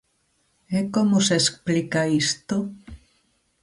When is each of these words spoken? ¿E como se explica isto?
¿E 0.77 0.79
como 0.95 1.17
se 1.27 1.35
explica 1.41 2.01
isto? 2.23 2.55